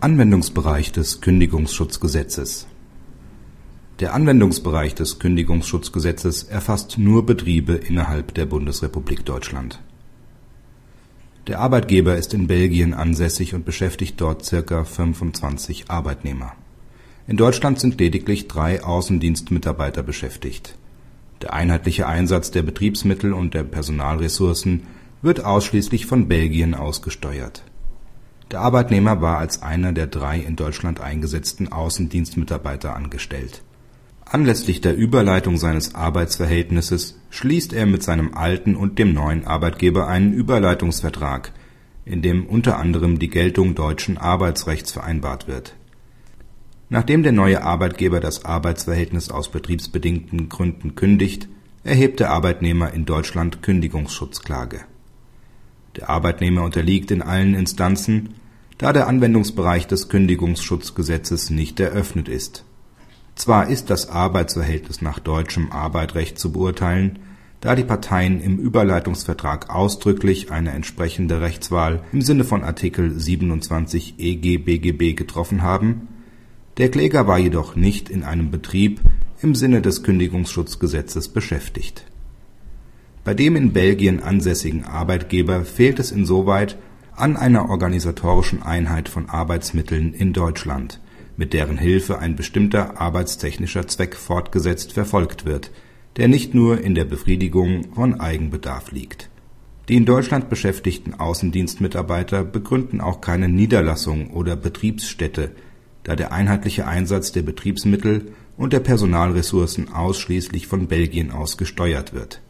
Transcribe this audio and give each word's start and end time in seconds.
Anwendungsbereich 0.00 0.92
des 0.92 1.20
Kündigungsschutzgesetzes 1.22 2.68
Der 3.98 4.14
Anwendungsbereich 4.14 4.94
des 4.94 5.18
Kündigungsschutzgesetzes 5.18 6.44
erfasst 6.44 6.98
nur 6.98 7.26
Betriebe 7.26 7.72
innerhalb 7.72 8.32
der 8.34 8.46
Bundesrepublik 8.46 9.24
Deutschland. 9.24 9.80
Der 11.48 11.58
Arbeitgeber 11.58 12.14
ist 12.14 12.32
in 12.32 12.46
Belgien 12.46 12.94
ansässig 12.94 13.54
und 13.54 13.64
beschäftigt 13.64 14.20
dort 14.20 14.44
circa 14.44 14.84
25 14.84 15.90
Arbeitnehmer. 15.90 16.52
In 17.26 17.36
Deutschland 17.36 17.80
sind 17.80 17.98
lediglich 17.98 18.46
drei 18.46 18.84
Außendienstmitarbeiter 18.84 20.04
beschäftigt. 20.04 20.76
Der 21.42 21.54
einheitliche 21.54 22.06
Einsatz 22.06 22.52
der 22.52 22.62
Betriebsmittel 22.62 23.32
und 23.32 23.52
der 23.52 23.64
Personalressourcen 23.64 24.84
wird 25.22 25.44
ausschließlich 25.44 26.06
von 26.06 26.28
Belgien 26.28 26.76
aus 26.76 27.02
gesteuert. 27.02 27.64
Der 28.50 28.60
Arbeitnehmer 28.60 29.20
war 29.20 29.38
als 29.38 29.62
einer 29.62 29.92
der 29.92 30.06
drei 30.06 30.38
in 30.38 30.56
Deutschland 30.56 31.00
eingesetzten 31.00 31.70
Außendienstmitarbeiter 31.70 32.96
angestellt. 32.96 33.62
Anlässlich 34.24 34.80
der 34.80 34.96
Überleitung 34.96 35.58
seines 35.58 35.94
Arbeitsverhältnisses 35.94 37.18
schließt 37.28 37.74
er 37.74 37.84
mit 37.84 38.02
seinem 38.02 38.34
alten 38.34 38.74
und 38.74 38.98
dem 38.98 39.12
neuen 39.12 39.46
Arbeitgeber 39.46 40.08
einen 40.08 40.32
Überleitungsvertrag, 40.32 41.52
in 42.06 42.22
dem 42.22 42.46
unter 42.46 42.78
anderem 42.78 43.18
die 43.18 43.28
Geltung 43.28 43.74
deutschen 43.74 44.16
Arbeitsrechts 44.16 44.92
vereinbart 44.92 45.46
wird. 45.46 45.74
Nachdem 46.88 47.22
der 47.22 47.32
neue 47.32 47.62
Arbeitgeber 47.62 48.20
das 48.20 48.46
Arbeitsverhältnis 48.46 49.30
aus 49.30 49.50
betriebsbedingten 49.50 50.48
Gründen 50.48 50.94
kündigt, 50.94 51.48
erhebt 51.84 52.20
der 52.20 52.30
Arbeitnehmer 52.30 52.94
in 52.94 53.04
Deutschland 53.04 53.62
Kündigungsschutzklage 53.62 54.80
der 55.96 56.10
Arbeitnehmer 56.10 56.62
unterliegt 56.62 57.10
in 57.10 57.22
allen 57.22 57.54
Instanzen, 57.54 58.34
da 58.78 58.92
der 58.92 59.08
Anwendungsbereich 59.08 59.86
des 59.86 60.08
Kündigungsschutzgesetzes 60.08 61.50
nicht 61.50 61.80
eröffnet 61.80 62.28
ist. 62.28 62.64
Zwar 63.34 63.68
ist 63.68 63.90
das 63.90 64.08
Arbeitsverhältnis 64.08 65.02
nach 65.02 65.18
deutschem 65.18 65.70
Arbeitsrecht 65.70 66.38
zu 66.38 66.52
beurteilen, 66.52 67.18
da 67.60 67.74
die 67.74 67.84
Parteien 67.84 68.40
im 68.40 68.58
Überleitungsvertrag 68.58 69.70
ausdrücklich 69.70 70.52
eine 70.52 70.70
entsprechende 70.70 71.40
Rechtswahl 71.40 72.02
im 72.12 72.22
Sinne 72.22 72.44
von 72.44 72.62
Artikel 72.62 73.18
27 73.18 74.14
EG-BGB 74.18 75.16
getroffen 75.16 75.62
haben, 75.62 76.08
der 76.78 76.90
Kläger 76.90 77.26
war 77.26 77.38
jedoch 77.38 77.74
nicht 77.74 78.08
in 78.08 78.22
einem 78.22 78.52
Betrieb 78.52 79.00
im 79.42 79.56
Sinne 79.56 79.82
des 79.82 80.04
Kündigungsschutzgesetzes 80.04 81.28
beschäftigt 81.28 82.04
bei 83.28 83.34
dem 83.34 83.56
in 83.56 83.74
Belgien 83.74 84.22
ansässigen 84.22 84.84
Arbeitgeber 84.86 85.66
fehlt 85.66 85.98
es 85.98 86.12
insoweit 86.12 86.78
an 87.14 87.36
einer 87.36 87.68
organisatorischen 87.68 88.62
Einheit 88.62 89.10
von 89.10 89.28
Arbeitsmitteln 89.28 90.14
in 90.14 90.32
Deutschland, 90.32 90.98
mit 91.36 91.52
deren 91.52 91.76
Hilfe 91.76 92.20
ein 92.20 92.36
bestimmter 92.36 92.98
arbeitstechnischer 92.98 93.86
Zweck 93.86 94.16
fortgesetzt 94.16 94.94
verfolgt 94.94 95.44
wird, 95.44 95.70
der 96.16 96.28
nicht 96.28 96.54
nur 96.54 96.80
in 96.80 96.94
der 96.94 97.04
Befriedigung 97.04 97.92
von 97.92 98.18
Eigenbedarf 98.18 98.92
liegt. 98.92 99.28
Die 99.90 99.96
in 99.96 100.06
Deutschland 100.06 100.48
beschäftigten 100.48 101.12
Außendienstmitarbeiter 101.12 102.44
begründen 102.44 103.02
auch 103.02 103.20
keine 103.20 103.50
Niederlassung 103.50 104.30
oder 104.30 104.56
Betriebsstätte, 104.56 105.50
da 106.02 106.16
der 106.16 106.32
einheitliche 106.32 106.86
Einsatz 106.86 107.30
der 107.30 107.42
Betriebsmittel 107.42 108.32
und 108.56 108.72
der 108.72 108.80
Personalressourcen 108.80 109.92
ausschließlich 109.92 110.66
von 110.66 110.86
Belgien 110.86 111.30
aus 111.30 111.58
gesteuert 111.58 112.14
wird 112.14 112.40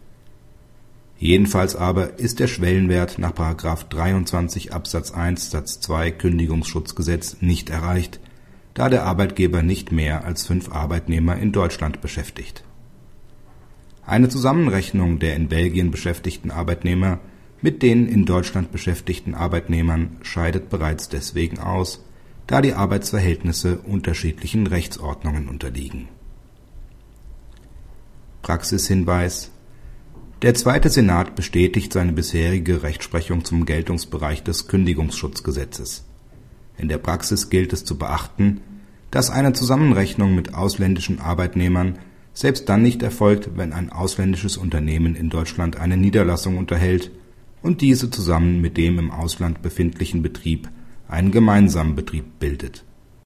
Jedenfalls 1.19 1.75
aber 1.75 2.21
ist 2.21 2.39
der 2.39 2.47
Schwellenwert 2.47 3.19
nach§ 3.19 3.33
23 3.89 4.73
Absatz 4.73 5.11
1 5.11 5.51
Satz 5.51 5.81
2 5.81 6.13
Kündigungsschutzgesetz 6.13 7.39
nicht 7.41 7.71
erreicht, 7.71 8.21
da 8.75 8.89
der 8.89 9.05
Arbeitgeber 9.05 9.63
nicht 9.63 9.91
mehr 9.91 10.25
als 10.25 10.47
fünf 10.47 10.71
Arbeitnehmer 10.71 11.37
in 11.37 11.51
Deutschland 11.51 12.01
beschäftigt. 12.01 12.63
Eine 14.07 14.29
Zusammenrechnung 14.29 15.19
der 15.19 15.35
in 15.35 15.49
Belgien 15.49 15.91
beschäftigten 15.91 16.53
Arbeitnehmer 16.53 17.19
mit 17.61 17.83
den 17.83 18.07
in 18.07 18.25
Deutschland 18.25 18.71
beschäftigten 18.71 19.35
Arbeitnehmern 19.35 20.19
scheidet 20.23 20.71
bereits 20.71 21.09
deswegen 21.09 21.59
aus, 21.59 22.05
da 22.47 22.63
die 22.63 22.75
Arbeitsverhältnisse 22.75 23.79
unterschiedlichen 23.79 24.69
Rechtsordnungen 24.69 25.49
unterliegen. 25.49 26.09
Praxishinweis 28.43 29.51
der 30.43 30.55
Zweite 30.55 30.89
Senat 30.89 31.35
bestätigt 31.35 31.93
seine 31.93 32.13
bisherige 32.13 32.85
Rechtsprechung 32.85 33.45
zum 33.45 33.67
Geltungsbereich 33.67 34.45
des 34.45 34.69
Kündigungsschutzgesetzes. 34.69 36.05
In 36.77 36.89
der 36.89 36.99
Praxis 36.99 37.51
gilt 37.51 37.73
es 37.73 37.85
zu 37.85 37.99
beachten, 37.99 38.61
dass 39.11 39.31
eine 39.31 39.53
Zusammenrechnung 39.53 40.37
mit 40.37 40.55
ausländischen 40.55 41.19
Arbeitnehmern 41.19 41.99
selbst 42.35 42.69
dann 42.69 42.83
nicht 42.83 43.03
erfolgt, 43.03 43.51
wenn 43.57 43.73
ein 43.73 43.91
ausländisches 43.91 44.57
Unternehmen 44.57 45.17
in 45.17 45.29
Deutschland 45.29 45.77
eine 45.77 45.97
Niederlassung 45.97 46.57
unterhält 46.57 47.11
und 47.61 47.81
diese 47.81 48.09
zusammen 48.09 48.61
mit 48.61 48.77
dem 48.77 49.01
im 49.01 49.11
Ausland 49.11 49.61
befindlichen 49.61 50.23
Betrieb 50.23 50.69
einen 51.09 51.33
gemeinsamen 51.33 51.97
Betrieb 51.97 52.39
bildet 52.39 52.85